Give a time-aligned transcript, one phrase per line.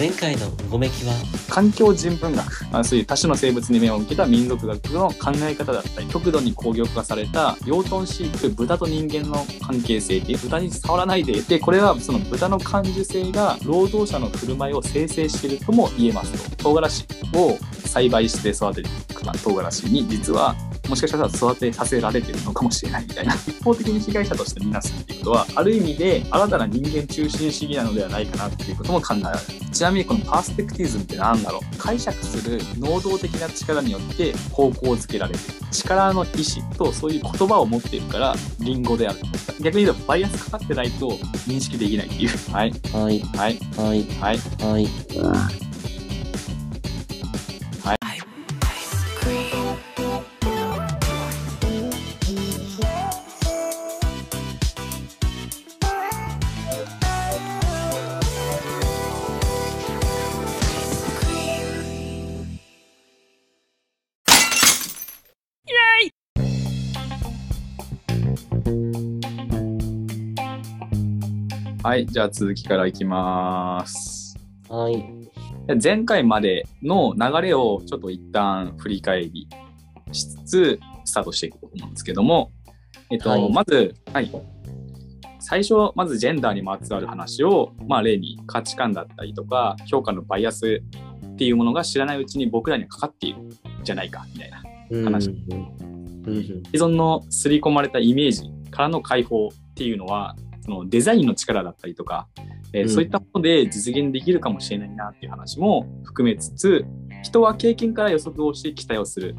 [0.00, 1.12] 前回のごめきは？
[1.50, 18.88] 環境人文学、まあ、そういう多種の生物に目を向けた民族学の考え方だったり極度に工業化された養豚飼育豚と人間の関係性っていう豚に触らないで でこれはその豚の感受性が労働者の振る舞いを生成しているとも言えますと唐辛子を栽培して育てる
[19.44, 20.56] 唐辛子に実は
[20.90, 23.34] もしかしたら育てさせられてるのかもしれないみたいな。
[23.46, 29.70] 一方的に被害者としてみなすっていうことはある意味で新たな人間中心主義なのではないかなっていうことも考えられる。
[29.72, 31.76] ちなみにこのパースペクティズムって何だろう。
[31.78, 35.38] 解釈する能動的な力によって方向づけられる。
[35.70, 39.20] 力の意志とそういう言葉を持っているからリンゴである
[39.60, 41.10] 逆に言うとバイアスかかってないと
[41.46, 42.30] 認識できないっていう。
[42.52, 42.72] はい。
[42.92, 43.20] はい。
[43.36, 43.58] はい。
[43.78, 44.06] はい。
[44.18, 44.48] はい。
[44.58, 45.69] はい
[71.82, 74.36] はい、じゃあ続きからいきます。
[74.68, 75.02] はい。
[75.82, 79.48] 前回までの流れをちょっと一旦振り返り
[80.12, 82.52] しつつ、スタートしていこうと思うんですけども、
[83.10, 84.30] えっと、はい、まず、はい。
[85.38, 90.82] 最初、まずジェンダーにまつわる話を、まあ、例に価値観だったりとか、評価のバイアス
[91.32, 93.48] っていうものが知らないうちに僕らにはかかっているん
[93.82, 94.58] じゃないか、みたいな
[95.04, 95.34] 話。
[96.66, 100.36] 既存の刷り込まれたイメージからの解放っていうのは、
[100.70, 102.28] そのデザインの力だったりとか、
[102.72, 106.84] えー、そういったもので実現できるかもしれないなっていう話も含めつつ
[107.24, 109.34] 人は経験から予測をして期待をする。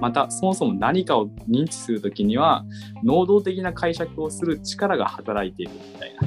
[0.00, 2.64] またそもそも何かを認知する時には
[3.02, 6.22] 能動的な解釈をする力が働いているみたいな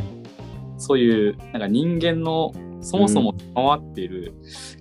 [0.80, 4.34] そういうなんか人間のそもそも回っている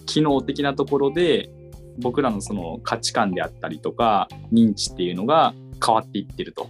[0.06, 1.50] 機能的なところで、
[1.98, 5.52] 僕らのその価値観であったりとか認知っていうのが
[5.84, 6.68] 変わっていってると。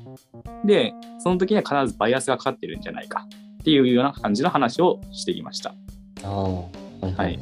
[0.65, 3.27] で、その時には必ずバイアスがかかってるんじゃないか
[3.61, 5.75] っていうような感じの話をしてきました。
[6.25, 6.69] あは
[7.03, 7.39] い、はい、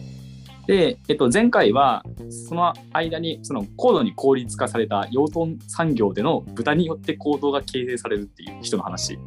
[0.67, 2.05] で、えっと、前回は
[2.49, 9.19] その間にその高度に効率化された養豚産業での豚によって行動が形成されるっていう人の話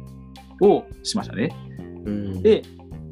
[0.60, 1.54] をしましたね。
[2.04, 2.62] うん、で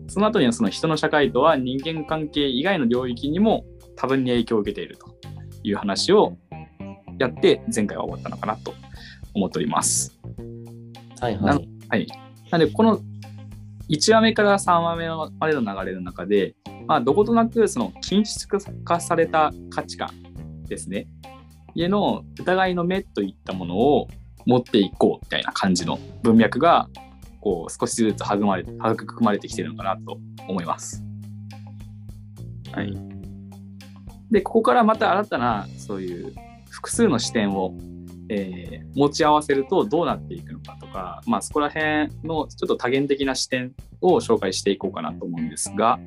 [0.09, 3.65] その後にはその人の社会とは人間関係以外の領域にも
[3.97, 5.07] 多分に影響を受けていると
[5.63, 6.37] いう話を
[7.19, 8.73] やって前回は終わったのかなと
[9.39, 10.19] 思っております。
[11.21, 11.69] はいはい。
[11.89, 12.07] はい。
[12.51, 13.01] なので、この
[13.89, 16.55] 1話目から3話目までの流れの中で、
[16.87, 20.11] まあ、どことなくその均質化された価値観
[20.67, 21.07] ですね。
[21.75, 24.09] 家の疑いの目といったものを
[24.47, 26.89] 持っていこうみたいな感じの文脈が
[27.41, 30.19] こう少しずつ育まれ育まれてきてるのかなと
[30.49, 31.05] 思います。
[32.73, 32.93] はい。
[34.31, 36.35] で、ここからまた新たなそういう
[36.71, 37.75] 複数の視点を
[38.31, 45.99] えー、持ち合わせるとどうなっていくのかとか、まあ、そこら辺のちょっと多元的な視点を紹介していこうかなと思うんですが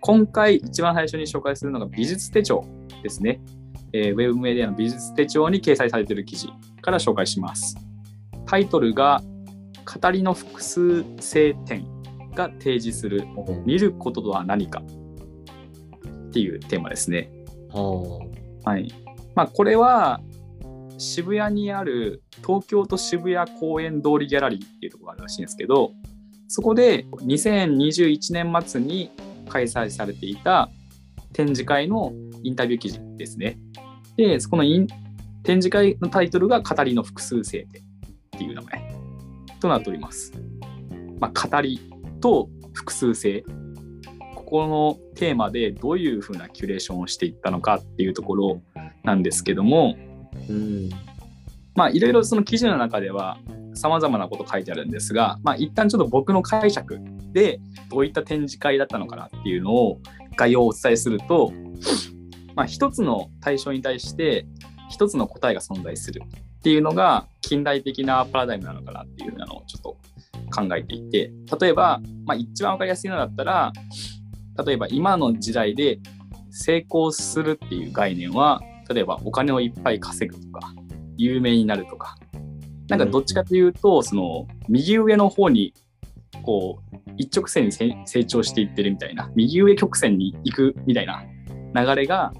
[0.00, 2.64] 今回一番最初に紹介するのが美術手帳
[3.02, 3.40] ですね、
[3.92, 6.48] えー、ウェブメディアの美術手帳に掲載されている記事
[6.80, 7.76] から紹介します。
[8.46, 9.22] タイトルが
[9.84, 11.86] 語りの複数性点
[12.34, 13.24] が提示する
[13.64, 14.82] 見ることとは何か
[16.28, 17.30] っていうテーマですね。
[17.72, 18.92] はい。
[19.34, 20.20] まあ、これは
[20.98, 25.92] 渋谷にある東京都渋谷公園通りギャラリーっていうところがあるらしいんですけど、
[26.48, 29.10] そこで2021年末に
[29.48, 30.68] 開催されていた
[31.32, 33.58] 展示会のインタビュー記事ですね。
[34.16, 34.64] で、そこの
[35.44, 37.82] 展示会のタイトルが語りの複数性でっ
[38.30, 38.94] ていう名前
[39.60, 40.32] となっております。
[41.20, 41.80] まあ、語り
[42.20, 43.44] と複数性。
[44.34, 48.62] ここのテーマでどういうふうなキュレーションをしていったのかっていうところ
[49.04, 49.96] なんですけども、
[50.48, 50.90] うん、
[51.74, 53.38] まあいろいろその記事の中では
[53.74, 56.98] さまざまなこと書いてあるんですが、まあ、一旦ちょっと僕の解釈
[57.32, 57.60] で
[57.90, 60.00] どういった展示会だったのかなっていうのを
[60.36, 61.52] 概要をお伝えすると、
[62.56, 64.46] まあ、一つの対象に対して
[64.90, 69.96] 一つの答えが存在するっていうのが近代的なパラダイムなのかなっていうのをちょっと
[70.50, 71.30] 考えていて
[71.60, 73.72] 例えば、まあ、一番分かりやすいのだったら
[74.66, 76.00] 例えば今の時代で
[76.50, 80.72] 成功するっていう概念は例えばお金をいっぱい稼ぐとか、
[81.16, 82.16] 有名になるとか、
[82.88, 85.74] なんかどっちかというと、その右上の方に
[86.42, 91.24] こう一直線に成長していってるみたいな、右上曲線に行くみたいな
[91.74, 92.32] 流れが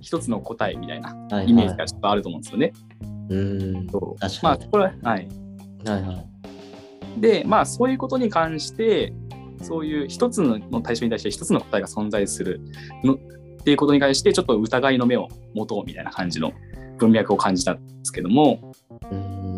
[0.00, 1.10] 一つの答えみたいな
[1.42, 2.72] イメージがちょっとあると思うんですよね。
[3.28, 3.86] うん。
[4.42, 5.28] まあ、これは、はい。
[5.84, 6.24] はいは
[7.16, 7.20] い。
[7.20, 9.12] で、まあ、そういうことに関して、
[9.62, 12.60] そういう一つの対象に対して一つの答えが存在する
[13.02, 13.18] の
[13.66, 16.52] っていうことに対してちょっと疑いの目を持とうみたいな感じの
[16.98, 18.72] 文脈を感じたんですけども、
[19.10, 19.56] うん。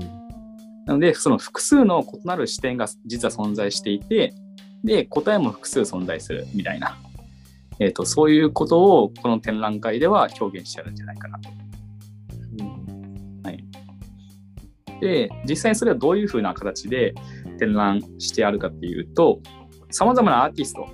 [0.87, 4.33] なのでその複数の異なる視点が実は存在していて
[4.83, 6.97] で答えも複数存在するみたいな、
[7.81, 11.51] えー、とそういうことをこの展覧会では表現してあるんじゃないかなと。
[13.45, 13.63] はい、
[15.03, 17.13] で実際にそれはどういうふうな形で
[17.59, 19.41] 展覧してあるかっていうと
[19.91, 20.89] さまざまなアーティスト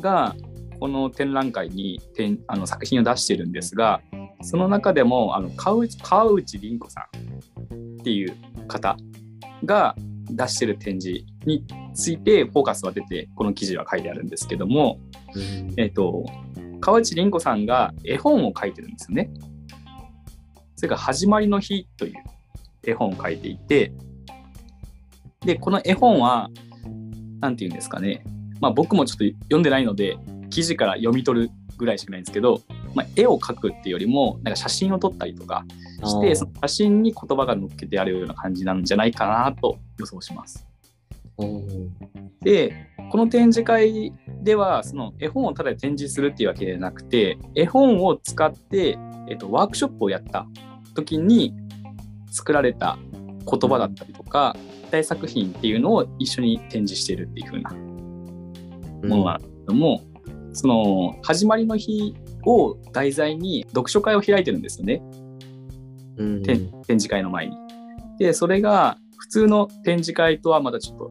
[0.00, 0.36] が
[0.82, 4.02] この展覧会に展あの作品を出してるんですが
[4.40, 7.06] その中でもあの川内川内凛子さ
[7.72, 8.36] んっていう
[8.66, 8.96] 方
[9.64, 9.94] が
[10.28, 11.64] 出してる展示に
[11.94, 14.98] ついてフォーカスは出てこの記事は書いてあるんですけども、
[15.36, 15.72] うん。
[15.76, 16.26] えっと
[16.80, 19.30] 川内凛子さんが絵本を書いてるんですよね。
[20.74, 22.14] それが「始まりの日」という
[22.84, 23.92] 絵本を書いていて
[25.46, 26.50] でこの絵本は
[27.40, 28.24] 何て言うんですかね
[28.60, 30.18] まあ僕もちょっと読んでないので
[30.52, 32.60] 記事から読み取るぐらいしかないんですけど、
[32.94, 35.64] まあ、絵を描くっていうよりもなんか写真を撮ったりとか
[36.04, 40.66] してその写真に言葉が載っけてあるような感じなんじゃないかなと予想します。
[41.38, 41.66] うん。
[42.40, 42.74] で
[43.10, 44.12] この展示会
[44.42, 50.46] ではその絵本をただで展示するっていうわけではなくて絵本を使って、えっと、ワークショップをやった
[50.94, 51.54] 時に
[52.30, 52.98] 作られた
[53.50, 54.56] 言葉だったりとか
[54.90, 57.70] 大作品っていうのを一緒に展示しているっていう風な
[59.08, 60.02] ものなんですけども、
[60.52, 62.14] その始まりの日
[62.44, 65.02] を題材に読書会を開いてるんですよね。
[66.18, 66.42] うん。
[66.42, 67.56] 展展示会の前に。
[68.18, 71.10] で、それが普通の展示会とはまたちょっと思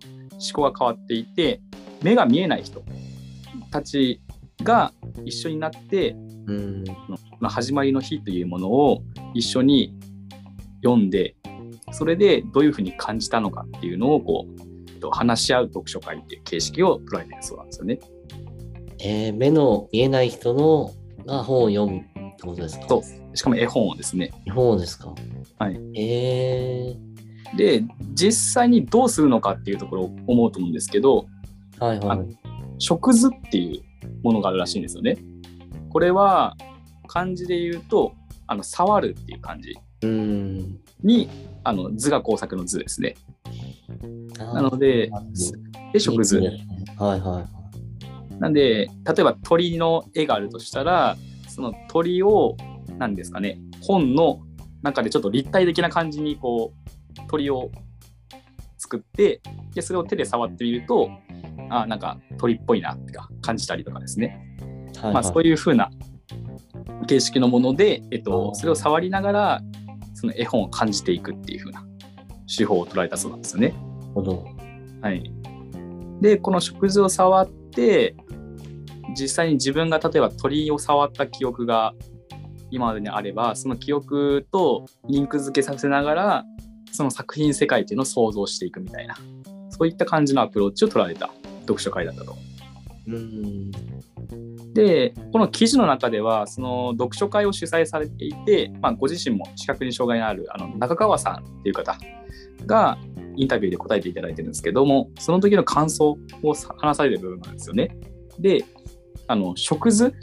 [0.54, 1.62] 考が変わっていて、
[2.02, 2.84] 目が見えない人
[3.72, 4.22] たち
[4.64, 4.94] が
[5.26, 6.16] 一緒になって、
[6.48, 6.84] うん。
[6.86, 9.04] この始まりの日というものを
[9.34, 9.96] 一緒に
[10.84, 11.36] 読んで、
[11.92, 18.00] それでどういうふうに感じたのかっていうのをこう、えっと話し合う読書会っていう形式を捉えているそうなんですよね。
[19.04, 20.94] えー、目の見えない人の
[21.26, 22.04] が本を読むっ
[22.36, 22.88] てことですか？
[22.88, 24.32] そうしかも絵本をですね。
[24.54, 25.16] 本ですか？
[25.58, 25.80] はい。
[26.00, 26.96] え
[27.58, 27.84] で、
[28.14, 32.38] 実際にどうするのかっていうところを思うと思うんですけど、ー、はいはい。
[32.78, 35.18] 食図っていうものがあるらしいんですよね。
[35.90, 36.56] これは
[37.08, 38.14] 漢字で言うと、
[38.48, 40.80] あの触るっていう漢字うん。
[41.04, 41.30] に
[41.64, 43.16] あの図が工作の図ですね。
[44.38, 45.10] ななので、
[45.92, 46.38] で食図。
[46.38, 46.56] はい
[46.98, 47.61] はいはい。
[48.42, 51.16] なんで、例えば鳥の絵があるとしたら、
[51.48, 52.58] その鳥を、
[52.98, 54.40] 何ですかね、本の
[54.82, 57.70] 中でちょっと立体的な感じにこう、鳥を
[58.80, 59.42] 作って、
[59.76, 61.12] で、それを手で触ってみると、
[61.70, 64.44] あ、なんか鳥っぽいなってか感じたりとかですね。
[65.00, 65.92] はいまあ、そういう風な
[67.06, 69.62] 形式のもので、えっあと、ーそれを触りながら、
[70.16, 71.86] その絵本を感じていくっていう風な
[72.48, 73.76] 手法を捉えたそうなんですよね。
[74.16, 74.48] ほど。
[75.02, 75.32] はい。
[76.22, 78.16] で、この食事を触って、
[79.18, 81.94] 実際に自分が例えば鳥を触った記憶が
[82.70, 86.46] 今までにあれば、その記憶とリンク付けさせながら、
[86.92, 89.16] その作品世界っていうのを想像していくみたいな、
[89.70, 91.30] そういった感じのアプローチを取られた
[91.62, 92.36] 読書会だったと。
[93.08, 93.72] うん。
[94.74, 101.98] で、この記事の中では、その読書会を主催されていて、まあ、ご自身も視覚に障害のあるあの中川さんっていう方
[102.66, 102.98] が
[103.36, 107.96] インタビューで答えていただいてるんですけども、その時の感想を話される部分なんですよね。
[108.40, 108.66] で、
[109.28, 110.14] あの食図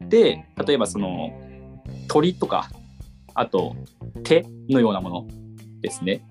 [0.00, 1.30] で、例えばその
[2.08, 2.70] 鳥とか、
[3.34, 3.76] あと
[4.24, 5.26] 手のようなもの
[5.80, 6.22] ですね。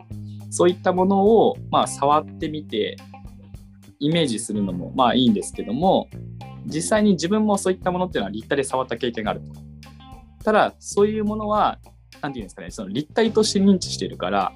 [0.50, 2.98] そういったものを、まあ、触ってみて、
[4.00, 6.08] イメージするのもまあいいんですけども、
[6.66, 9.54] 実際に自分もそういったものっていうのは立体で触った経験があると。
[10.44, 11.80] ただ、そういうものは、
[12.22, 14.54] なんていうんですかね、その立体として認知してるから、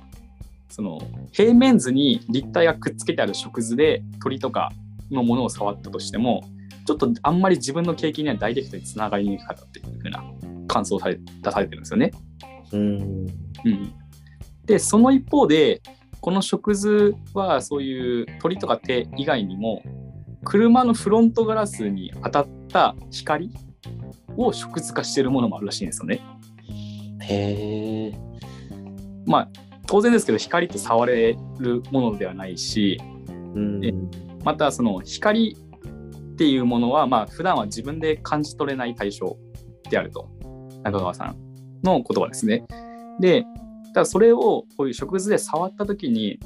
[0.72, 1.00] その
[1.32, 4.72] 平面図に立体がくっつけてある食図で鳥とか
[5.12, 6.44] のものを触ったとしても、
[6.86, 10.24] ちょっとあんまり自分の経験にはダイレクトにつながりにくかったっていうふうな
[10.68, 12.12] 感想をされ出されてるんですよね。
[12.72, 12.98] うん。
[13.66, 13.94] うん、
[14.66, 15.82] でその一方で
[16.22, 19.84] この食図はそういう鳥とか手以外にも
[20.44, 23.51] 車のフロントガラスに当たった光
[24.38, 26.22] を食図化しているものもあるらしいんですよね。
[27.22, 28.13] へえ。
[29.25, 29.50] まあ
[29.92, 32.98] 当然ですけど光って触れるものではないし
[33.56, 33.86] うん。
[33.86, 33.94] え
[34.46, 35.58] またその光
[36.34, 39.38] っていうものはまあ普段は自分で感じ取れない対象
[39.90, 40.30] であると
[40.84, 41.36] 中川さん
[41.84, 42.66] の言葉ですね。
[43.20, 43.44] で
[43.94, 46.40] ただそれをこういう食図で触った時に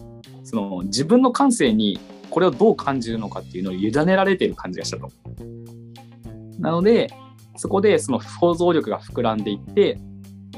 [0.44, 2.00] その自分の感性に
[2.32, 5.12] これをどう感じるのかっていうのを委ねられている感じがしたと。
[6.58, 7.14] なので
[7.58, 10.00] そこでその想像力が膨らんでいって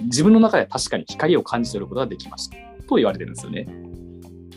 [0.04, 3.68] 自分の中では確かに光を感じ取ることができましたと言われてるんですよね。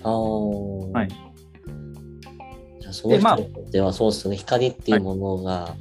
[0.02, 0.12] ああ。
[0.12, 1.08] はい。
[2.80, 5.76] じゃその人にとってはそうですよね、光っていうものが、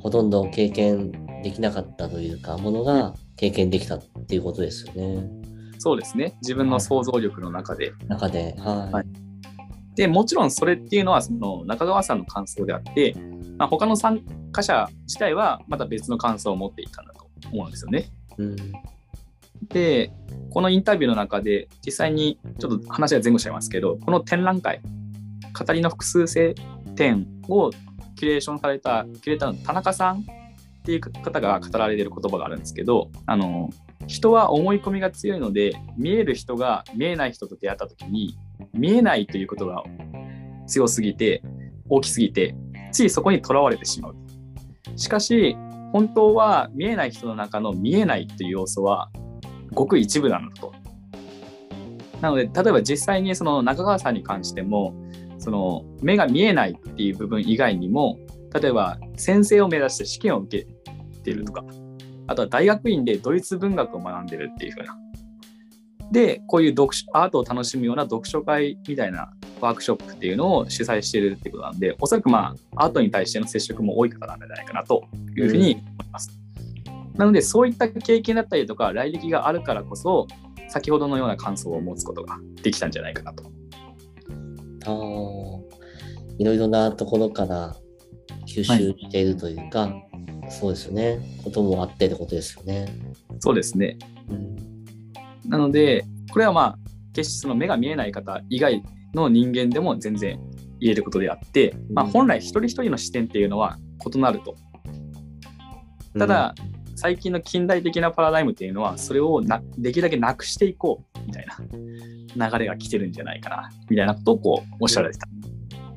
[0.00, 5.28] ほとんど経験できなかったというか、ものが経験できたっていうことですよね。
[5.78, 6.36] そうですね。
[6.42, 7.92] 自分の想像力の中で。
[8.08, 8.92] 中で、はい。
[8.92, 9.28] はい
[9.98, 13.16] で、もちろんそれっていうのは、その中川さんの感想であって、
[13.58, 18.08] まあ、他の参加者自体はまた別の感想を持っていたんだと思うんですよね。
[18.38, 18.56] うん。
[19.62, 20.12] で、
[20.50, 24.80] このインタビューの中で、実際にちょっと話が前後しちゃいますけど、この展覧会、
[25.58, 26.54] 語りの複数性
[26.96, 27.70] 展を
[28.16, 30.22] キュレーションされた、キュレーターの田中さんっ
[30.84, 33.70] ていう方が語られてる言葉があるんですけど、あの、
[34.06, 38.38] 人は思い込みが強いので、見える人が見えない人と出会った時に、
[38.72, 39.84] 見えないということが
[40.66, 41.42] 強すぎて、
[41.88, 42.54] 大きすぎて、
[42.90, 44.16] ついそこにとらわれてしまう。
[44.96, 45.56] しかし、
[45.92, 49.10] 本当は見えない人の中の見えないという要素は
[49.72, 50.72] ごく一部なんだと。
[52.20, 54.94] なので、例えば実際にその中川さんに関しても、
[55.38, 58.18] その目が見えないっていう部分以外にも、
[58.60, 60.66] 例えば先生を目指して試験を受け
[61.22, 61.64] てるとか、
[62.26, 64.96] あとは大学院でドイツ文学を学んでるっていう風な。
[66.10, 75.04] で、こういう読書アートを楽しむような読書会みたいなワークショップっていうのを主催しているっていうことなんで、おそらくまあ、アートに対しての接触も多い方なんじゃないかなと
[75.36, 76.47] いうふうに思います。
[77.18, 80.28] なので、そういった経験だったりとか、来歴があるからこそ、
[80.68, 83.44] 先ほどのような感想を持つことができたんじゃないかなと。
[84.86, 84.94] ああ、
[86.38, 87.76] いろいろなところから
[88.46, 89.92] 吸収しているというか、
[90.48, 91.20] そうですよね。
[91.42, 92.86] こともあってってことですよね。
[93.40, 93.98] そうですね。
[94.30, 94.56] うん。
[95.50, 96.78] なので、これはまあ、
[97.12, 98.82] 決してその目が見えない方以外
[99.14, 100.38] の人間でも全然
[100.78, 103.76] 言えることであって、まあ、本来一人一人の視点っていうのは
[104.14, 104.54] 異なると。
[106.16, 106.54] ただ、
[107.00, 111.46] 最近の近代的なパラダイムっていうのは、それをなできるだけなくしていこうみたい
[112.36, 115.28] な流れが来てるんじゃないかな、みたいなことをこうおっしゃられてた。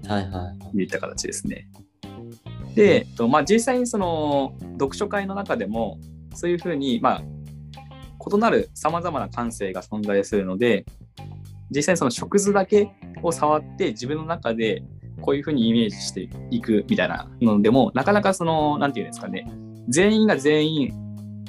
[0.03, 0.77] うん、はいはい。
[0.77, 1.67] いった形ですね。
[2.75, 5.98] で、とまあ、実際にその読書会の中でも、
[6.36, 10.86] そういうふうに、まあ、異なるさまざまな感性が存在するので、
[11.72, 12.91] 実際にその食図だけ
[13.24, 14.84] を触って自分の中で
[15.20, 19.51] こういうふうにイメージしていくみたいなのでも、なかなかその、なんていうんですかね、
[19.88, 20.94] 全員が全員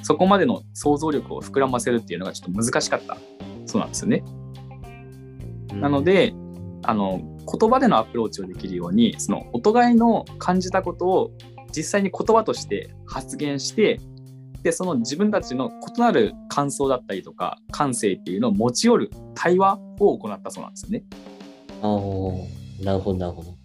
[0.01, 3.17] そこまでの想像力を膨らませるっていうのがちょっと難しかった
[3.65, 4.23] そうなんですよね。
[4.27, 4.43] うん
[5.79, 6.33] なの、で、
[6.83, 7.21] あの
[7.59, 11.31] 言葉でのアプローチをできるようにそのお互いの感じたことを
[11.75, 14.01] 実際に言葉として発言して
[14.63, 21.03] でその自分たちの異なる感想だったりとか感性っていうのを持ち寄る対話を行ったそうなんですよね。
[21.81, 23.55] ああ、なるほど、なるほど。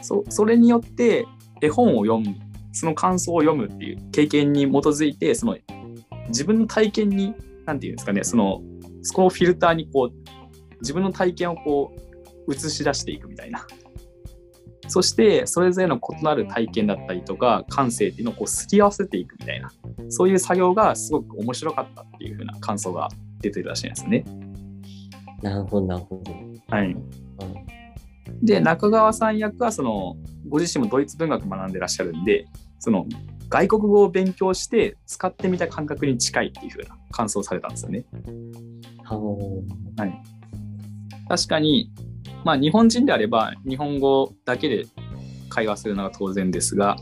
[0.00, 1.26] そそれによって
[1.60, 2.34] 絵本を読む
[2.78, 5.56] その感想を読むっていう経験に基づいてその
[6.28, 7.34] 自分の体験に
[7.66, 8.62] 何て言うんですかねその
[9.02, 11.92] そこをフィルターにこう自分の体験をこ
[12.46, 13.66] う映し出していくみたいな
[14.86, 19.72] そしてそれぞれの異なる体験だったりとか感性っていうのをこうすり合わせていくみたいな
[20.08, 23.08] そういう作業がすごく面白かったっていう風な感想が
[23.40, 24.24] 出てるらしいんですね。
[25.42, 26.32] なるほど、なるほど。
[26.68, 27.08] はい、うん
[28.42, 30.16] で中川さん役はその
[30.48, 32.46] ご自身もドイツ文学学んでらっしゃるんで
[32.78, 33.06] その
[33.48, 38.04] 外国語を勉強して使ってみた感覚に近いっていう風な感想をされたんですよね。
[39.04, 40.38] あー
[41.28, 41.90] 確かに、
[42.44, 44.86] まあ、日本人であれば日本語だけで
[45.50, 46.96] 会話するのが当然ですが、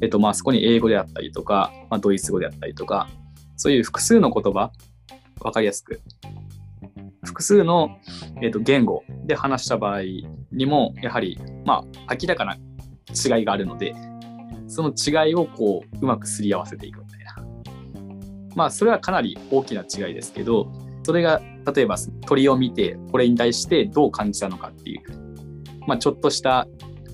[0.00, 3.08] えっと、まあそこに英語であったりとか、まあ、ドイツ語であったりとか
[3.56, 4.72] そういう複数の言葉
[5.40, 6.00] 分かりやすく
[7.24, 7.98] 複数の、
[8.40, 10.02] えっと、言語で話した場合
[10.52, 13.94] にもやはり、まあ、明らかな違いがあるので
[14.72, 17.44] その違いをこううまくすり合わせていくみたいな
[18.56, 21.42] まあそれはかなり大きな違いですけどそれが
[21.74, 25.02] 例えば鳥を見てこれに対してどう感じたのかっていう、
[25.86, 26.66] まあ、ちょっとした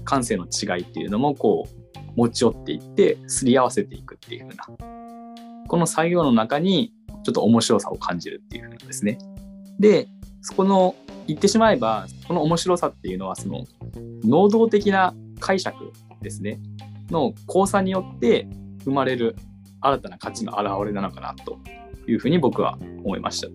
[0.04, 6.92] 感性の違いっていうのもこう持ち寄っていってすり合わせていくっていう風なこの作業の中に
[7.24, 9.18] ちょっと面白さを感じるっていう風なんですね。
[9.80, 10.08] で
[10.42, 10.94] そこの
[11.26, 13.64] 言ってしまえばこの面白さっていうのはその
[14.24, 16.60] 能動的な解釈ですね
[17.10, 18.48] の交差によって
[18.84, 19.36] 生まれる
[19.80, 21.58] 新たな価値の表れなのかなと
[22.06, 23.48] いうふうに僕は思いました。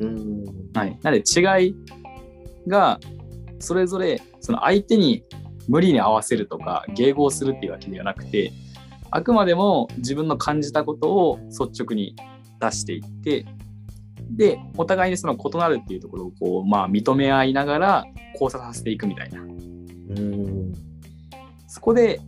[0.00, 0.44] うん。
[0.74, 1.74] はい、なので違い
[2.68, 2.98] が
[3.58, 5.24] それぞれその相手に
[5.68, 8.52] 無理に合わせるとか迎合するっていうわけではなくて
[9.10, 12.16] あくまでも自分の感じたことを率直に
[12.60, 13.46] 出していって
[14.30, 18.04] でお互いにその異なるっていうところをこう、まあ、認め合いながら
[18.34, 20.72] 交差させていくみたいなうん。
[21.66, 22.20] そこで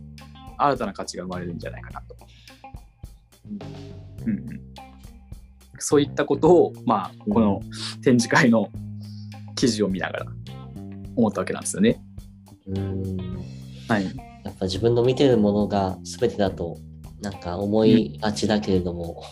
[0.57, 2.15] 新たな価値が生まれるんじゃないかなと。
[4.25, 4.61] うんうん、
[5.77, 7.61] そういったことを、まあ、この
[8.01, 8.69] 展示会の
[9.55, 10.25] 記事を見ながら
[11.15, 12.01] 思ったわけなんですよね。
[12.67, 13.17] うん。
[13.87, 14.05] はい。
[14.43, 16.77] やっぱ自分の見てるものが全てだと
[17.21, 19.23] なんか思いがちだけれども、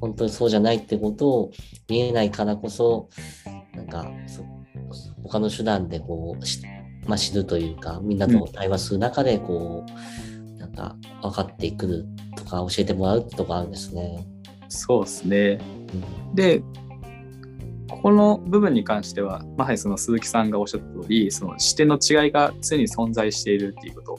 [0.00, 1.52] 本当にそうじゃないってことを
[1.88, 3.08] 見えないからこそ
[3.74, 4.44] なんかそ
[5.22, 6.62] 他の手段でこうし、
[7.06, 10.33] まあ、知るというかみんなと対話する中でこう、なん
[10.74, 14.26] か分かってくるとか教えてもらうとこあるんですね。
[14.68, 15.58] そうですね。
[15.92, 16.62] うんで、
[17.88, 24.18] ここの部分に関しては、まさにその鈴木さんがおっしゃった通り、その視点の違いが常に存在しているっていうこと。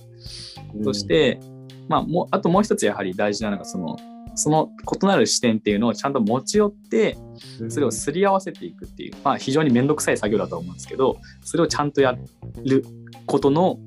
[0.84, 1.40] そし、て、
[1.88, 3.98] まあ、もうあともう一つやはり大事なのがその
[4.36, 4.70] その
[5.02, 7.18] 異なる視点っていうのをちゃんと持ち寄って
[7.62, 12.18] うんそれをすり合わせていくっていう、まあ、非常に面倒くさい作業だと思うんですけどそれをちゃんとや
[12.64, 12.86] る
[13.26, 13.80] ことの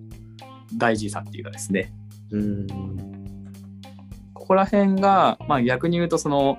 [0.74, 1.97] 大事さっていうかですねうん
[4.34, 6.58] ここら辺が、まあ、逆に言うとその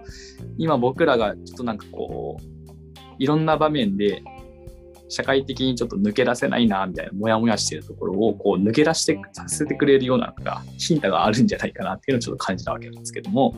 [0.58, 2.44] 今僕らがちょっとなんかこう
[3.18, 4.24] いろんな場面で
[5.10, 13.56] 社会的にちょっと抜け出せないなみたいなモヤモヤしてるところをこう抜け出してさせてくれるようななんかヒントがあるんじゃないかなっていうのをちょっと感じたわけなんですけども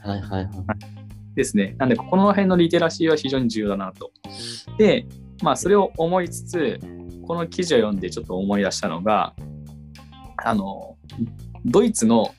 [0.00, 0.50] はいはいはい。
[1.34, 4.12] ですねなんでここの辺のリテラシーは非常に重要だなと。
[4.78, 5.06] で
[5.42, 6.80] まあそれを思いつつ
[7.26, 9.34] この記事を読んでちょっと思い出したのが
[10.44, 10.96] あの
[11.64, 12.34] ドイツの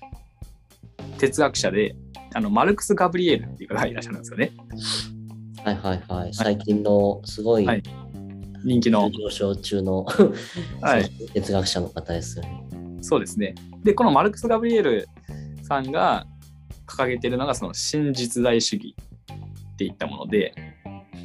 [1.18, 1.96] 哲学者で
[2.34, 4.51] あのマルクス・ガブリエルっていう方がいらっしゃるんですよね。
[5.63, 6.34] はいはいはい。
[6.34, 7.84] 最近のすごいはい
[8.63, 9.10] 人気の。
[9.10, 10.06] 上昇中の、
[10.82, 12.63] はい哲学者の方ですよね。
[13.01, 13.56] そうですね。
[13.84, 15.08] で、このマルクス・ガブリエル
[15.63, 16.27] さんが
[16.86, 18.96] 掲げているのがその真実在主義
[19.74, 20.53] っていったもので、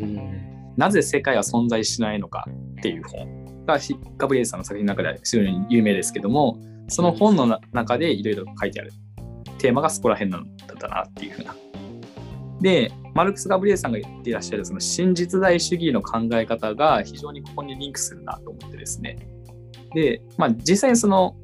[0.01, 3.79] うんなぜ世界は存在しないのかっていう本が
[4.17, 8.93] ガブリエルさんの作品の中では非常に有名ですけども、その本の中でいろいろ書いてある
[9.59, 11.55] テーマがそこら辺なんだったなっていうふうな。
[12.61, 19.19] で、マルクス・ガブリエルさんが言っていらっしゃるその真実在主義の考え方が非常にここにリンクするなと思ってですね。
[19.95, 21.37] で、まあ実際にその、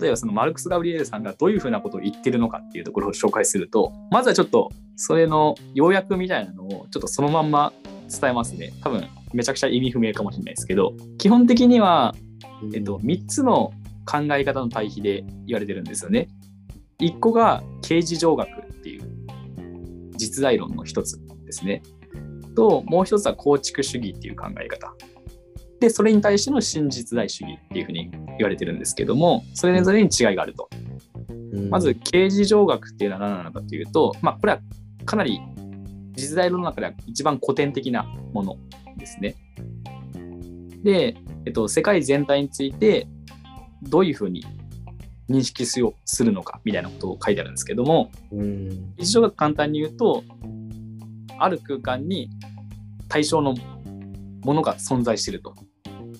[0.00, 7.72] 例えばそのマルクス・ガブリエルさんがどういうふうなことを言ってるのかっていうところを紹介すると、まずはちょっとそれの要約みたいなのをちょっとそのまんま
[8.08, 8.72] 伝えますね。
[8.82, 12.14] 多分めちゃくちゃ意味不明かもしれないですけど、基本的には、
[12.74, 13.70] えっと、3つの
[14.06, 16.28] 考え方の対比で言われてるんですよね。
[17.00, 19.02] 1個が刑事上学っていう
[20.16, 21.82] 実在論の一つですね。
[22.54, 24.94] と、もう一つは構築主義っていう考え方。
[25.80, 30.70] で、それに対しての真実在主義っていうふうに言われてるんですけども、それぞれに違いがあると。
[31.52, 34.60] うんまず、刑事上学っていうのは何なのかというと、まあ、これは
[35.04, 35.40] かなり
[36.16, 38.56] 実在論の中では一番古典的なもの
[38.96, 39.34] ですね。
[40.82, 43.08] で、えっと、世界全体について
[43.82, 44.44] どういうふうに
[45.28, 45.80] 認識す
[46.24, 50.22] るのかみたいなことを書いてあるんですけども、うん刑事上学簡単に言うと、
[51.38, 52.30] ある空間に
[53.08, 53.54] 対象の
[54.42, 55.54] ものが存在していると。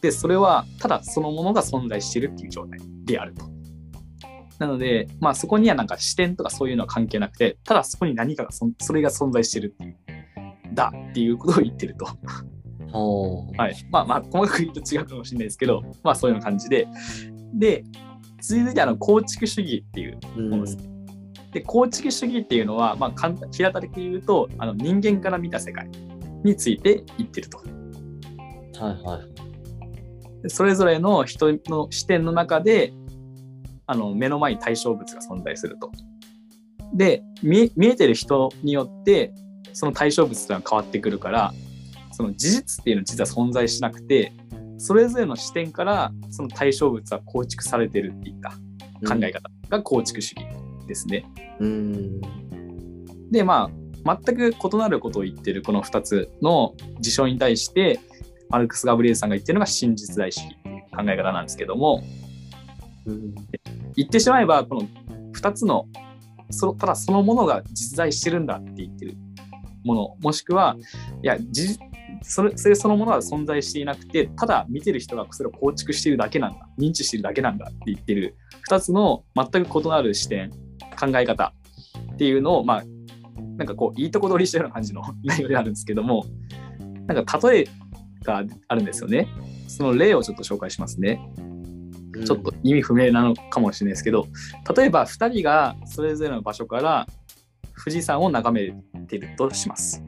[0.01, 3.45] で、それはただそのものが存在しているっていう状態であると。
[4.59, 9.97] なので、まあそこにはなんか視点とかそういうのは関係なくて、ただそこに何かがそれが存在しているっていう、
[10.75, 12.07] だっていうことを言ってると。
[12.97, 13.77] はい。
[13.91, 16.87] まあまあ細かく言うと違うかもしれないですけど、まあそういう感じで。
[17.55, 17.85] で、
[18.41, 20.97] 続いてあの構築主義っていううんものですね。
[21.53, 25.89] で構築主義っていうのは、まあ、簡単平たく言うとあの人間から見た世界
[26.45, 27.59] について言ってると。
[28.79, 30.43] はいはい。
[30.43, 32.93] でそれぞれの人の視点の中で
[33.87, 35.91] あの目の前に対象物が存在すると。
[36.95, 39.33] で見えてる人によって
[39.73, 41.55] その対象物というのは変わってくるから
[42.17, 44.33] その事実っていうのは実は存在しなくて
[44.79, 48.51] それぞれの視点からその対象物は構築されてるっていった
[49.07, 50.47] 考え方が構築主義
[50.87, 51.27] ですね。
[51.61, 52.21] うん。
[53.31, 53.71] でま
[54.05, 58.01] あ全く異なることを言ってるこの2つの事象に対して
[58.49, 62.03] マルクス・ガブリエルさんが言ってるのが真実在主義っていう考え方なんですけども
[63.05, 63.35] うん
[63.95, 64.83] 言ってしまえばこの
[65.33, 65.87] 2つの
[66.51, 69.17] そただそのものが実在してるんだって言ってる
[69.85, 70.77] ものもしくは
[71.23, 71.77] いや事
[72.29, 76.69] それそれそのものは存在していなくてただ見てる人がそれを構築しているだけなんだ。
[76.79, 78.37] 認知しているだけなんだって言ってる
[78.69, 80.51] 2つの全く異なる視点
[80.99, 81.53] 考え方
[82.15, 82.83] っていうのをまあ
[83.57, 86.27] なんかこういいとこ取りしたような感じの 内容であるんですけども
[87.07, 87.69] なんか例え
[88.25, 89.29] があるんですよね。
[89.69, 91.21] その例をちょっと紹介しますね。
[92.25, 94.27] ちょっと意味不明なのかもしれないですけど
[94.75, 97.07] 例えば2人がそれぞれの場所から
[97.85, 98.73] 富士山を眺め
[99.07, 100.03] てるとします。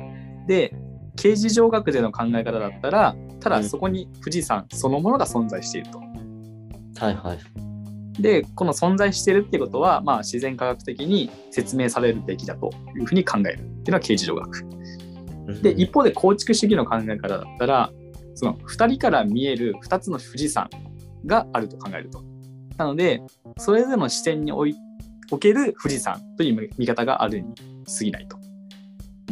[0.47, 0.75] で
[1.19, 5.99] 刑事上学での考え方だったらただそこに富士山そのものが存在していると。
[5.99, 8.23] はいはい。
[8.23, 14.65] でこの存在しているってことは、まあ、自然科学的に説明されるべきだというふうに考えるっていうのは刑事上学。
[15.63, 17.91] で一方で構築主義の考え方だったら
[18.35, 20.69] その2人から見える2つの富士山
[21.27, 22.23] があると考えると。
[22.77, 23.21] なので、
[23.57, 24.77] それぞれの視点におい
[25.33, 27.55] おける富士山という見方があるに
[27.87, 28.38] 過ぎないと。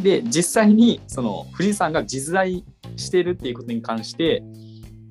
[0.01, 2.63] で、実際にその富士山が実在
[2.95, 4.43] しているっていうことに関して、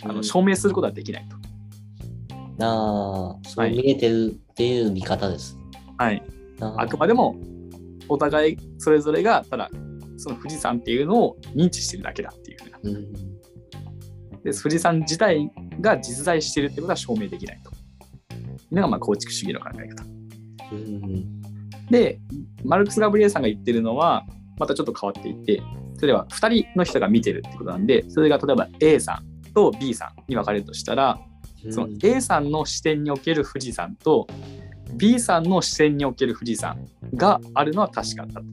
[0.04, 1.36] あの証明することはできないと。
[2.64, 5.58] ああ、そう見えてるっていう見方です。
[5.98, 6.22] はい。
[6.60, 7.36] ああくまでも
[8.08, 9.68] お互いそれぞれがただ
[10.16, 12.78] その富士山っていうのを認知してるだけだっていうふうな。
[12.84, 13.12] うん
[14.42, 17.70] で富士山自体が実在してるってことは証明できないと。
[17.70, 17.74] い
[18.70, 20.04] うのがまあ構築主義の考え方。
[20.72, 21.36] うん
[21.90, 22.20] で、
[22.64, 24.24] マルクス・ガブリエルさんが言ってるのは
[24.58, 25.62] またちょっと変わっていて、
[25.98, 31.18] それは2人の人が見てるってことなんで、それが例えば A さんと B さんに分かれるとしたら、
[31.70, 34.26] その A さんの視点における富士山と
[34.94, 36.78] B さんの視点における富士山
[37.14, 38.46] があるのは確かだと。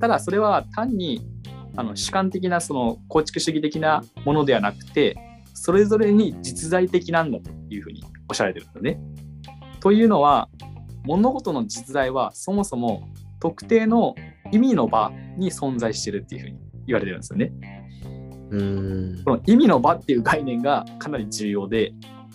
[0.00, 1.26] ただそれは単に
[1.76, 5.16] あの主観的なその構築主義的なものではなくて
[5.54, 9.00] それぞれに実在的なんだというふうにおっしゃられてるんですよね。
[9.80, 10.48] というのは
[11.04, 13.08] 物事の実在はそもそも
[13.40, 14.14] 特定の
[14.52, 17.52] 意味の場に存在してるっていうふうに言われてるんですよね。
[18.50, 21.92] うんこの意味の場っていう概念がかなり重要で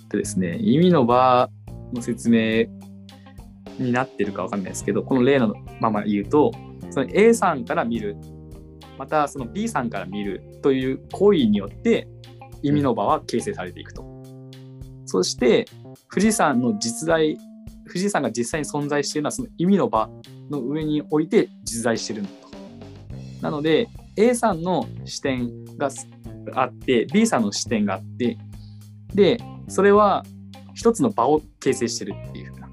[0.10, 1.50] でですね意味の場
[1.94, 2.66] の説明
[3.80, 6.52] になってるかわかんないですけどこの例のまま言うと
[6.90, 8.18] その A さんから見る
[8.98, 12.08] またその B さんから見るという行為によって
[12.62, 14.06] 意味の場は形成されていくと。
[15.06, 15.66] そして
[16.10, 17.38] 富士山の実在
[17.92, 20.10] 富士山が実際に存在しているのはその意味の場
[20.50, 22.38] の上において実在しているんだと。
[23.42, 25.90] なので A さんの視点が
[26.56, 28.38] あって B さんの視点があって
[29.14, 30.24] でそれは
[30.74, 32.70] 一つの場を形成してるっていうふうな。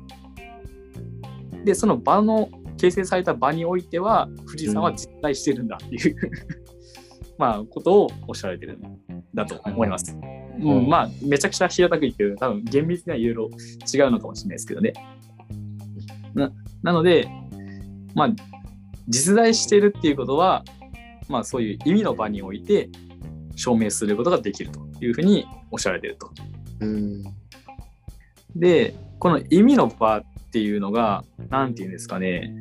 [1.64, 6.16] でその場の形成された場においては富士山は実在してるんだっていう、
[7.36, 9.00] まあことをおっしゃられてるん
[9.34, 10.16] だと思います。
[10.60, 13.50] うん、まあめちゃくちゃ平たく言ってる多分厳密にはいろいろ
[13.92, 14.92] 違うのかもしれないですけどね。
[16.34, 16.50] な
[16.82, 17.28] なので
[18.14, 18.30] まあ
[19.08, 20.64] 実在してるっていうことは
[21.28, 22.90] まあそういう意味の場において
[23.56, 26.30] 証明することができるというふうにおっしゃられてると。
[26.80, 27.24] うん
[28.58, 32.52] で、この意味の場っていうのが、なんていうんですかね。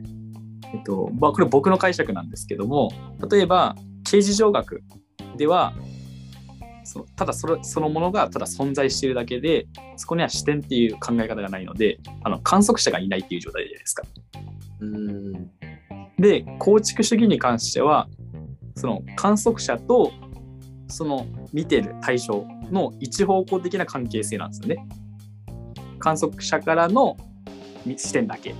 [0.73, 2.91] えっと、まあ、これ僕の解釈なんですけども、
[3.31, 4.83] 例えば、刑事上学
[5.37, 5.73] では、
[6.87, 14.03] そのただそれそのものがただ存在しているだけで、そこには視点っていう考え方がないので、あの観測者がいないっていう状態じゃないですか。
[14.79, 15.51] うん
[16.17, 18.07] で、構築主義に関しては、
[18.75, 20.11] その観測者と
[20.87, 24.87] その見てる対象の一方向的な関係性なんですよね。
[25.99, 27.17] 観測者からの
[27.97, 28.55] 視点だけ。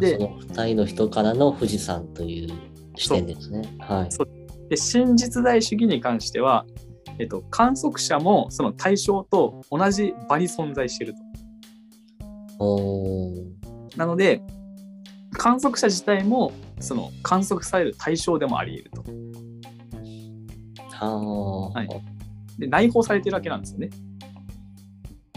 [0.00, 2.48] でその二人の人からの富士山という
[2.96, 3.62] 視点ですね。
[3.78, 4.43] はい。
[4.68, 6.66] で、真実在主義に関しては、
[7.18, 11.14] えっと、観測者もその対象と同じ場に存在している
[12.58, 13.96] と。
[13.96, 14.42] なので、
[15.32, 19.04] 観測者自体もその観測される対象でもあり得ると。
[21.74, 21.88] はい
[22.58, 23.90] で、内包されてるわけなんですよね。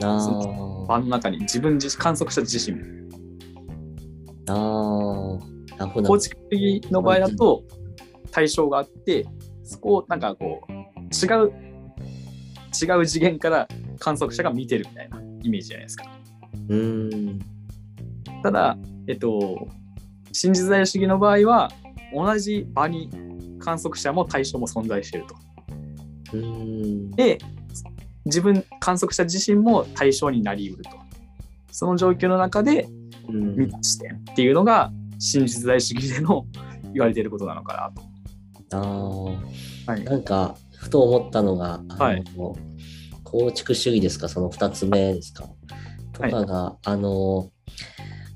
[0.04, 2.80] あそー場の中に自分自観測者自身。
[4.48, 4.54] あ
[6.04, 6.20] 構。
[6.20, 7.63] 築主義の場合だと
[8.32, 9.26] 対象があって、
[9.63, 11.54] そこをなんかこう、違う、
[12.82, 13.68] 違う次元から
[14.00, 16.06] 観測者が見てるみたいなイメージじゃないですか。
[16.70, 17.40] うん
[18.44, 19.68] ただ、えっと、
[20.32, 21.72] 真実在主義の場合は、
[22.13, 23.10] 同じ場に
[23.60, 25.36] 観測者も対象も存在していると。
[26.34, 27.38] うんで、
[28.26, 30.90] 自分、観測者自身も対象になりうると。
[31.72, 32.88] その状況の中で
[33.30, 36.46] うん見た視点っていうのが、真実在主義での
[36.94, 38.02] 言われていることなのかなと。
[38.72, 40.04] あーはい。
[40.04, 42.24] なんか、ふと思ったのが、はい
[43.24, 45.50] 構築主義ですか、その2つ目ですか？
[46.14, 47.50] とかが、あの、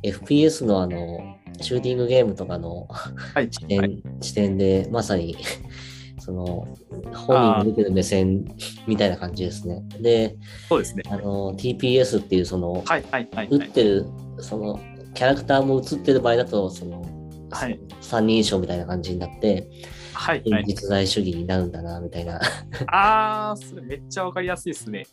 [0.04, 3.48] FPS のあの、シューティングゲームとかのはい。
[3.52, 5.38] 視点,、はい視点で、まさに、
[6.20, 6.67] その、
[7.13, 8.46] 本人が見てる目線
[8.88, 9.82] みたいな感じですね。
[10.02, 10.36] で、
[10.67, 11.04] そうですね。
[11.08, 12.86] あの、TPS っていう、その、はい。
[12.86, 13.04] はい。
[13.12, 13.30] はい。
[13.34, 13.48] はい。
[13.50, 14.06] 打ってる、
[14.39, 14.80] その、
[15.13, 17.02] キャラクターも映ってる場合だと、その、
[17.50, 19.67] はい三人称みたいな感じになって、
[20.13, 20.43] はい。
[20.50, 22.39] はい、実在主義になるんだな、みたいな
[22.88, 25.06] あー、それめっちゃわかりやすいですね。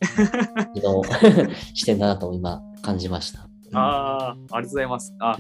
[0.77, 1.03] の
[1.75, 3.49] 視点だなと今感じました。
[3.73, 5.15] あー、ありがとうございます。
[5.21, 5.39] あ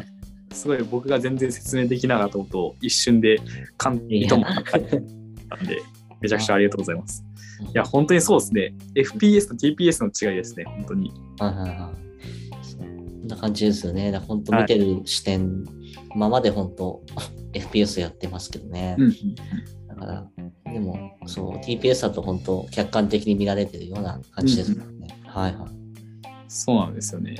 [0.52, 3.38] すごい僕が全然説明できなかったことを一瞬で
[3.76, 4.96] 簡単にともなったんで、
[6.20, 7.24] めちゃくちゃありがとうございます。
[7.60, 8.74] いや、本当にそうですね。
[8.94, 11.12] FPS と TPS の違いですね、本当に。
[11.38, 12.64] はいはいはい。
[12.64, 14.16] そんな感じですよね。
[14.18, 15.64] 本当見てる視点、
[16.14, 17.02] ままで本当
[17.52, 18.96] FPS やってますけどね。
[18.98, 19.14] うん。
[19.88, 25.08] だから、ででも、そう、TPS だと本当、客観的に見られてるような感じですもんね。
[25.26, 25.70] はいはい。
[26.48, 27.36] そうなんですよね。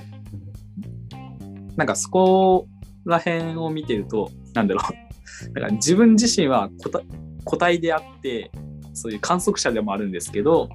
[1.76, 2.66] なんかそこ
[3.04, 4.94] ら辺を見てると、なんだろう。
[5.54, 7.04] だから自分自身は個体
[7.44, 8.50] 個体であって、
[8.92, 10.68] そういう観測者でもあるんですけど、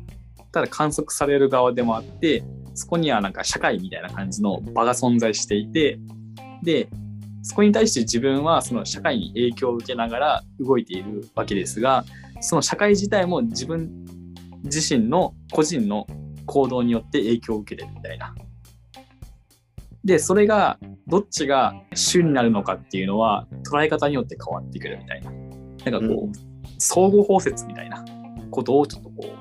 [0.52, 6.00] ただ観測される側でもあって、そこにはなんか社会みたいな感じの場が存在していて、
[6.64, 6.88] で、
[7.44, 12.06] そこに対して自分はその社会に影響を受けながら動いているわけですが、
[12.40, 14.06] その社会自体も自分
[14.64, 16.08] 自身の個人の
[16.46, 18.34] 行動によって影響を受けてるみたいな。
[20.06, 25.32] で、それがどっちが主になるのかっていうのは捉え方によって変わってくるみたいな。
[25.92, 26.36] なんかこう、
[26.78, 28.06] 相互包摂みたいな
[28.52, 29.34] ことをちょっとこう、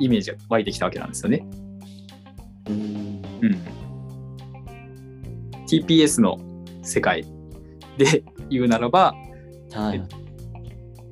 [0.00, 1.46] イメージが湧いてきたわけなんですよね。
[2.68, 3.22] うん。
[3.42, 3.78] うん。
[5.66, 6.38] TPS の
[6.88, 7.24] 世界
[7.96, 9.14] で言うならば、
[9.72, 10.02] はい。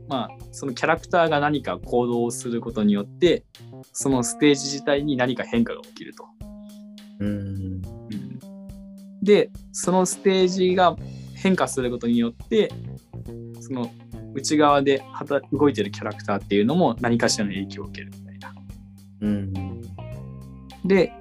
[0.09, 3.45] まあ、そのキャラクターが何か行動をすることによって、
[3.93, 6.25] そのステージ自体に何か変化が起きると。
[7.21, 7.83] うん。
[9.23, 10.97] で、そのステージが
[11.35, 12.71] 変化することによって、
[13.61, 13.91] その
[14.35, 18.55] 内側で働動いてるキャラクターっていうのも何かしらの影響を受けるみたいな。
[19.23, 19.83] うん。
[20.85, 21.13] で、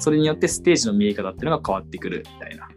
[0.00, 2.68] それによってステージの見え方っていうのが変わってくるみたいな。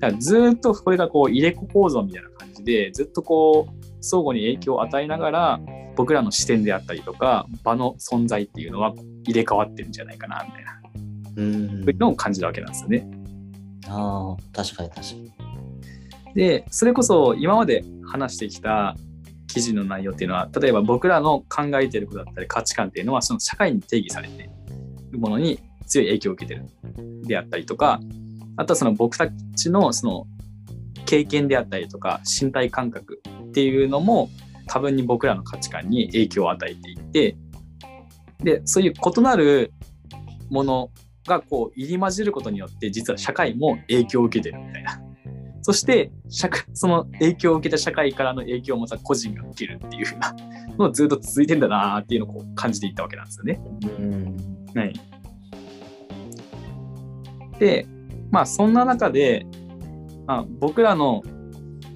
[0.00, 5.60] だからずーっとこれがこう入れ子構造みたいな感じで、ずっとこう相互に影響を与えながら、
[5.96, 10.80] 僕らの視点であったりとか、場の存在っていうのは入れ替わってるんじゃないかな、みたいな。
[11.36, 13.06] うんそういうのを感じるわけなんですよね。
[13.88, 15.32] ああ、確かに確かに。
[16.34, 18.96] で、それこそ今まで話してきた
[19.46, 26.66] 記事の内容っていうのは、例えば僕らの考えていることだったり価値観っていうのは、その社会に定義されているものに強い影響を受けてる
[27.26, 28.00] であったりとか、
[28.60, 30.26] あとはその僕たちのその
[31.06, 34.28] 経験であったりとか、身体感覚っていうのも
[34.66, 37.36] 多分に僕らの価値観に影響を与えていて、
[38.40, 39.72] で、そういう異なる
[40.50, 40.90] もの
[41.26, 45.00] がこう入り混じることによって、実は社会も影響を受けてるみたいな。
[45.62, 50.36] そして社会、その影響を受けた社会からの影響をまた個人が受けるっていうふうな
[50.78, 53.58] のをずっと続いてんだなーっていうのをこう感じていったわけなんですよね。
[53.98, 54.36] うん。
[54.74, 54.92] はい。
[57.58, 57.86] で、
[58.30, 59.46] まあそんな中で、
[60.26, 61.22] まあ、僕らの、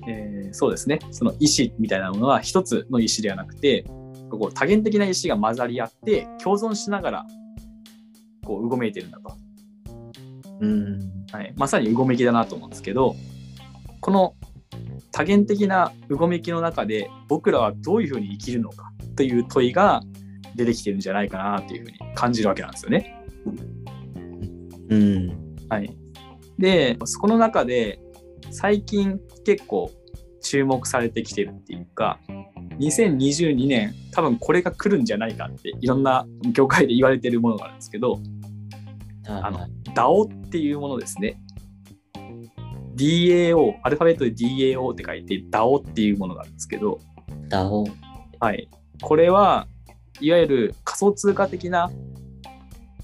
[0.09, 3.85] えーそうですね、その意思みたいなものは一つの意思ではなくて、
[4.31, 7.27] こう多元的な意思が混ざり合って共存しながら
[8.45, 9.37] こううごめいてるんだと。
[10.61, 10.99] うん。
[11.33, 13.17] はい、まさにうごめきだなと思うんですけど
[14.01, 14.37] この
[15.11, 20.03] 多元的なうごめきの中で僕らはどういうふうに生きるのかという問いが
[20.55, 23.21] 出てきてるんじゃないかなというふうに感じるわけなんですよね。
[24.91, 25.57] うん。
[25.69, 25.97] はい、
[26.59, 28.01] でそこの中で
[28.51, 29.91] 最近結構
[30.43, 32.21] 注目されてきてるっていうか
[32.79, 38.21] 2022年多分これが来るんじゃないかっていろんな業界で言われてるものがあるんですけど
[39.27, 39.71] あのはい。
[39.95, 41.41] DAO っていうものですね。
[42.97, 47.01] DAO、アルファベットで DAO って書いて DAO っていうものがあるんですけど、
[47.49, 47.87] ダオ。
[48.41, 48.69] はい。
[49.03, 49.67] これは、
[50.21, 51.91] いわゆる仮想通貨的な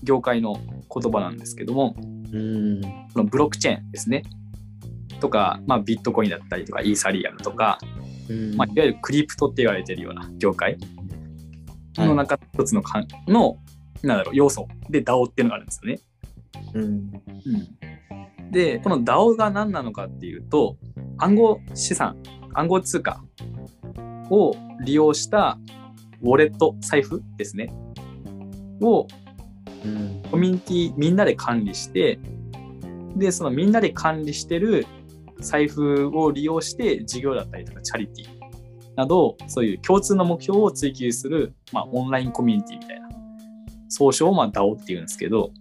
[0.03, 0.57] 業界の
[0.95, 1.97] 言葉なんですけども、
[2.33, 2.81] うん。
[3.13, 4.23] そのブロックチェーンですね。
[5.21, 7.79] とか、まあ、ビットコインだったりとか、イーサリアムとか、
[8.29, 10.77] うんまあ、いわゆるクリプトって言われてるような業界
[11.97, 13.59] はいの中一つのかんの、
[14.03, 16.01] なんだろう、要素で DAO っていうのがあるんですよね。
[16.75, 17.11] うん。
[18.51, 20.77] で、この DAO が何なのかっていうと、
[21.19, 22.17] 暗号資産、
[22.55, 23.23] 暗号通貨
[24.31, 25.59] を利用した
[26.23, 27.73] ウォレット、財布ですね。
[28.81, 29.07] をうん。
[30.31, 32.19] コミュニティみんなで管理して、
[33.17, 34.87] で、そのみんなで管理してる
[35.41, 38.29] 財布を利用して事業だったりとかチャリティー
[38.97, 43.09] など、そういう共通の目標を追求する、まあ、オンラインコミュニティみたいな、
[43.89, 45.53] 総称をまあ DAO っていうんですけど、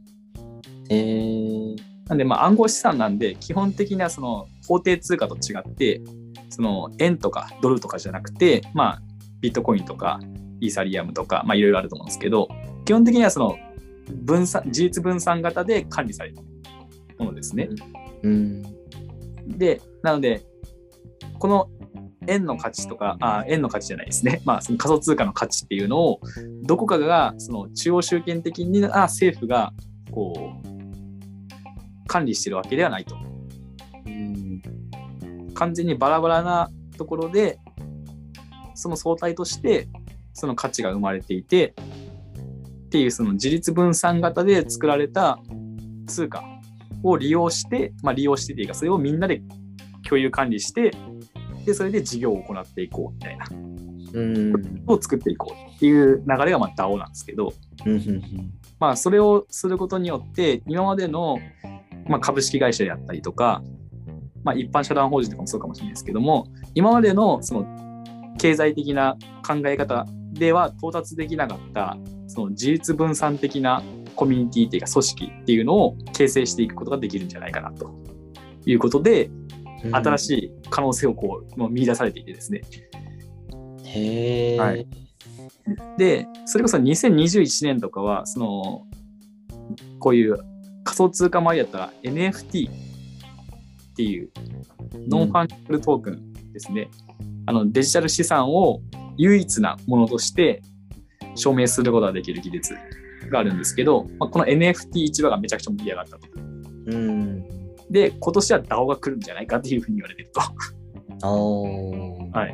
[0.89, 1.75] えー。
[2.07, 6.01] なんで、まあ、暗号資産なんで、基本的にはその法定通貨と違って、
[6.49, 9.01] その円とかドルとかじゃなくて、まあ、
[9.41, 10.19] ビットコインとか
[10.59, 12.49] イーサリアムとか、まあ、いろいろあると思うんですけど、
[12.85, 13.57] 基本的にはその
[14.13, 16.37] 分散、事実分散型で管理される
[17.17, 17.69] ものですね。
[18.23, 18.63] うん。
[19.47, 20.43] で、なので、
[21.37, 21.69] この
[22.27, 24.41] 円の価値とか、あ円の価値じゃないですね。
[24.45, 26.19] まあ、その仮想通貨の価値っていうのを、
[26.63, 29.73] どこかが、その中央集権的に、あ政府が、
[30.11, 33.15] こう、管理してるわけではないと。
[35.53, 37.59] 完全にバラバラなところで、
[38.75, 39.87] その相対として、
[40.33, 41.73] その価値が生まれていて、
[42.89, 45.39] っていうその自立分散型で作られた
[46.07, 46.43] 通貨
[47.03, 49.43] を利用して、まあ利用してっていうか、それをみんなで
[50.03, 50.91] 共有管理して、
[51.67, 53.45] で、それで事業を行っていこうみたいな。
[53.51, 54.83] うん。
[54.87, 57.53] を作っていこうっていう流れがまあ DAO なんですけど、
[57.85, 61.37] うんうんまあ、それをすることによって今までの、
[62.07, 63.61] まあ、株式会社であったりとか、
[64.43, 68.03] まあ、一般社団法人とかもそうかもしれないですけども今までのその
[68.39, 70.07] 経済的な考え方
[70.39, 71.97] では到達できなかった
[72.27, 73.83] その自立分散的な
[74.15, 77.93] コミュニティっていうか組織っていうのを形成していくことができるんじゃないかなと
[78.65, 79.29] いうことで、
[79.83, 79.95] うん。
[79.95, 80.19] 新い。
[80.19, 82.61] しい可能性をこうもう見出されていてですね
[83.85, 84.57] へえ。
[84.57, 84.87] はい
[85.97, 88.87] でそれこそ2021年とかはその
[89.99, 90.37] こういう
[90.83, 92.73] 仮想通貨周りだったら NFT っ
[93.95, 94.31] ていう
[95.07, 96.89] ノンファンジャルトークンですね、
[97.45, 98.81] あのデジタル資産を
[99.19, 100.61] 唯一なものとして
[101.35, 102.73] 証明することができる技術
[103.29, 106.27] があるんですけど、まあ、この NFT 市場がめちゃくちゃ盛り上がったと。
[106.87, 107.43] うん。
[107.91, 110.41] で、今年は DAO が来るんじゃないかっていうふうに言われてると。
[110.41, 110.47] あ
[111.27, 112.39] あ。
[112.39, 112.53] はい。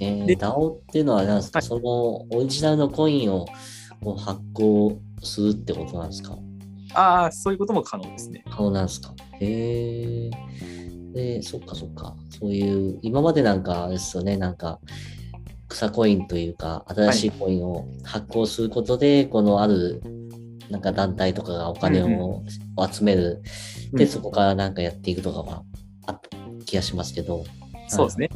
[0.00, 3.44] えー、で DAO っていうのは何ですか、はいそのオリジナルのコインを
[4.02, 6.36] こう発行するってことなんですか？
[6.94, 8.42] ああ、そういうことも可能ですね。
[8.50, 9.14] 可能なんですか？
[9.40, 10.30] へえ。
[11.12, 12.16] で、そっかそっか。
[12.30, 14.80] そういう、今までなんかあれですよね、なんか、
[15.74, 20.02] 草コインというか、新しいコインを発行することで、このある、
[20.70, 22.44] なんか団体とかがお金を
[22.90, 23.42] 集める。
[23.92, 25.62] で、うんそこからなんかやっていくとかは
[26.06, 27.44] あった気がしますけど。
[27.88, 28.28] そうですね。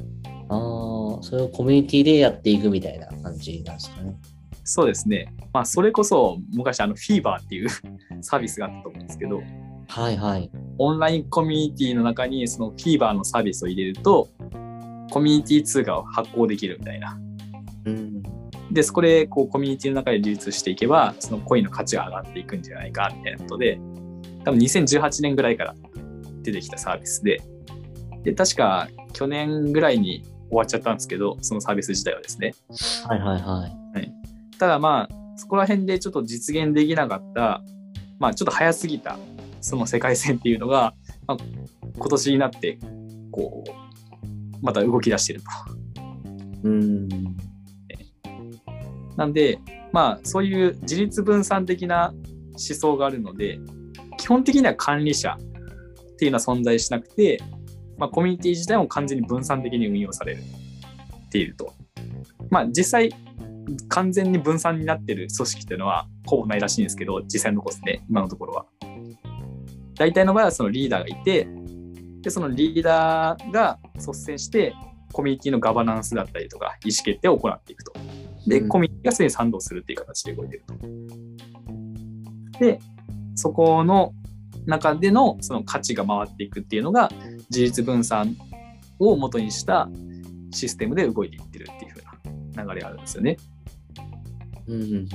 [0.48, 4.16] ああ、それをコミュニティでやっていくみたいな感じなんですかね。
[4.64, 5.32] そうですね。
[5.52, 7.68] まあ、それこそ昔、あの、フィーバーっていう
[8.20, 9.40] サービスがあったと思うんですけど、
[9.86, 10.50] はいはい。
[10.78, 14.28] オンラインコミュニティの中にそのフィーバーのサービスを入れると、
[15.10, 17.18] コミュニティ通貨を発行できるみたいな。
[17.88, 18.22] うん。
[18.70, 23.80] で、そこでこうコミュニティの中で流通していけば、そのコインの価値が上がっていくんじゃないかみたいなことで、
[24.44, 25.74] 多分2018年ぐらいから
[26.42, 27.40] 出てきたサービスで、
[28.24, 32.54] で、確か去年ぐらいに終わっちゃったんですけど、そのサービス自体はですね。
[33.06, 34.12] はいはいはい。
[34.58, 37.62] ただまあ、そこら辺でちょっと実現できなかった、
[38.18, 39.18] まあちょっと早すぎた、
[39.60, 40.94] その世界線っていうのが、
[41.26, 41.38] まあ、
[41.96, 42.78] 今年になって、
[43.30, 43.70] こう、
[44.60, 45.46] また動き出してると。
[46.64, 47.08] うん。
[49.18, 49.58] なんで、
[49.92, 52.14] まあそういう自立分散的な
[52.52, 53.58] 思想があるので、
[54.16, 57.42] 基本的には管理者っていうのは存在しなくて、
[57.98, 60.42] まあコミュニティ自体も完全に分散的に運用される
[61.26, 61.74] っていると。
[62.48, 63.12] まあ実際、
[63.88, 68.66] 完全に分散になってる組織っていうのはほぼないらしいんですけど、実際のところで、今のところは。
[69.96, 71.48] 大体の場合はそのリーダーがいて、
[72.20, 74.74] で、そのリーダーが率先して、
[75.12, 77.92] コミュニティのガバナンスだったりとか、意思決定を行っていくと。
[78.48, 80.74] で、うんコミュニティがすでに賛同するっていう形で動いてると。
[82.58, 82.80] で、
[83.34, 84.12] そこの
[84.66, 87.10] 中でのその価値が回っていくっていうのが、
[87.50, 88.36] 自立分散
[88.98, 89.88] を元にした
[90.50, 93.36] システムで動いていってるっていう風な流れがあるんですよね。
[94.66, 95.08] うんうんうん。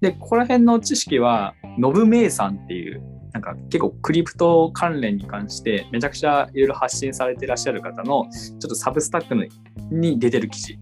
[0.00, 9.44] で、ここら辺の知識は、ノブメイさんっていう、なんか結構クリプト関連に関してめちゃくちゃいろいろ発信されてらっしゃる方のちょっとサブスタックの
[9.90, 10.78] に出てる記事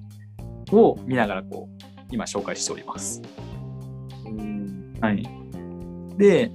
[0.72, 3.22] を見ながらこう今紹介しております。
[4.26, 5.28] うんはい。
[6.16, 6.50] で、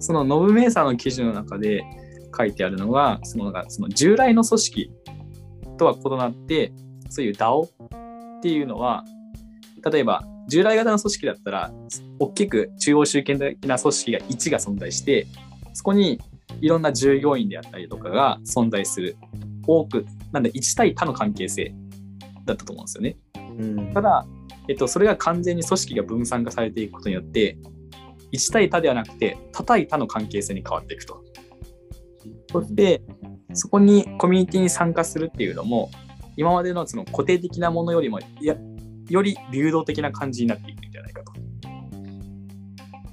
[0.00, 1.84] そのノブメイさんの記事の中で
[2.36, 4.90] 書いてあるのが、そのその従来の組織
[5.78, 6.72] とは異なって、
[7.08, 9.04] そういう DAO っていうのは、
[9.90, 11.72] 例えば従来型の組織だったら、
[12.18, 15.26] 大きく中央集権的な組織が1が存在して、
[15.72, 16.20] そこに
[16.60, 19.16] いろんな従業員であったりとかが存在する。
[19.66, 21.74] 多く、なんで1対他の関係性
[22.44, 23.16] だったと思うんですよね。
[23.92, 24.26] ただ、
[24.68, 27.58] えっと、それが完全に組織が分散化されていくことによって、
[28.32, 31.22] 1対他ではなくて、他対他の関係性に変わっていくと。
[32.50, 33.02] そして、
[33.52, 35.90] そこにコミュニティに参加するっていうのも、
[36.36, 38.56] 今までのその固定的なものよりも、や、
[39.08, 41.32] より流動的な感じになっていくんじゃないかと。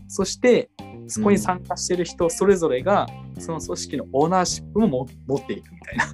[0.08, 0.70] そして、
[1.08, 6.06] そこに参加してる人それぞれが、その組織のオーナーシップも持っていくみたいな、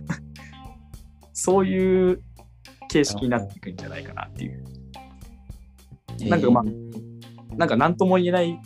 [1.33, 2.21] そういう
[2.87, 4.63] 形式になっていくんじゃないかなっていう。
[6.27, 6.87] なんかまあえー
[7.57, 8.61] なんか何とも言えない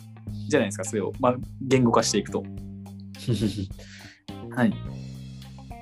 [0.48, 2.44] じゃないですか、それを、まあ、言語化していくと。
[4.54, 4.74] はい。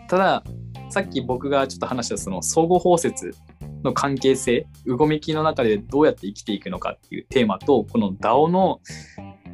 [0.08, 0.44] ただ、
[0.88, 3.32] さっき僕がちょっと話したその相互包摂
[3.82, 8.80] の関係性、うごめきの中でどうやって生きていくのかっていうテーマと、この DAO の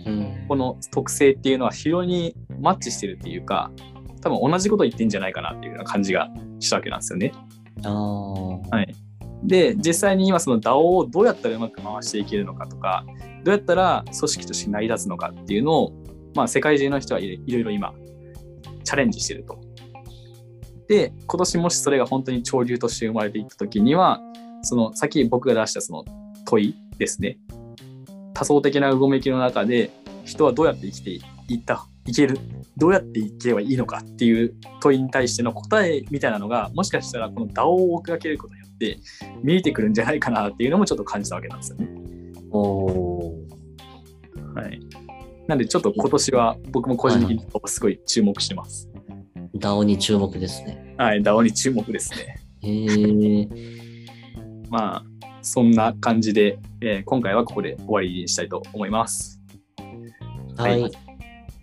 [0.04, 3.72] うんこの特性っていうのは非常にマッチしてるっていうか、
[4.20, 6.30] 多分同じこと言ってんじゃないかなっていうような感じが
[6.60, 7.32] したわけなんですよね。
[7.84, 7.90] あ。
[7.90, 8.94] はい。
[9.42, 13.04] で、実際に今その DAO をどうやったらうまく回していけるのかとか、
[13.44, 15.92] どうやったら組織として成り立つのかっていうのを、
[16.34, 17.94] まあ世界中の人はいろいろ今、
[18.84, 19.60] チャレンジしてると。
[20.88, 24.20] で、今年もしそれが本当に潮流として生まれていった時には、
[24.62, 26.04] そのさっき僕が出したその
[26.44, 27.38] 問いですね。
[28.34, 29.90] 多層的なうごめきの中で
[30.24, 31.10] 人はどうやって生きて
[31.48, 32.38] いったいける
[32.76, 38.98] どうやっていけばいいのかっていう問いに対しての答えみたいなのがもしかしたらこの DAO を追っかけることによって
[39.42, 41.88] 見えてくるんじゃないかなっていうのもちょっと感じたわけなんですよね。
[42.50, 43.32] お
[44.54, 44.80] はい。
[45.46, 48.88] なんでちょっと今年は僕も個人的にすごい注目してます。
[49.54, 50.94] ー、DAO に注目ですね。
[50.98, 52.38] はい、DAO に注目ですね。
[52.60, 53.48] へえ。
[54.68, 55.04] まあ、
[55.40, 59.40] そんな感じで、えー今回はここで終わりにしたいと思います。
[60.56, 60.82] はい。
[60.82, 61.05] はい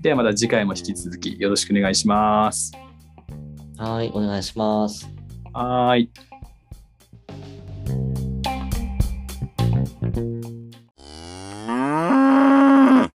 [0.03, 2.73] ではまた次回も引き続きよろしくお願いします。
[3.77, 5.09] はい、お願いします。
[5.53, 6.32] はーい。